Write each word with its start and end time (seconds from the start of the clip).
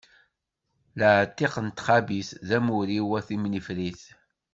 Laɛtiq 0.99 1.55
n 1.65 1.69
txabit, 1.77 2.29
d 2.47 2.49
amur-im 2.57 3.09
a 3.17 3.21
timnifrit! 3.27 4.01